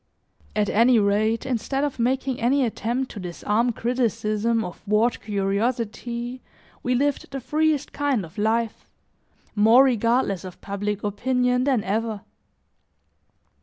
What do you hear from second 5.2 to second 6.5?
curiosity,